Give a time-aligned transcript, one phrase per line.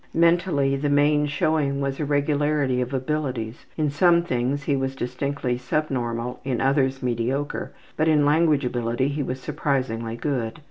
[0.15, 6.39] Mentally, the main showing was irregularity of abilities; in some things he was distinctly subnormal,
[6.43, 10.59] in others mediocre, but in language ability he was surprisingly good.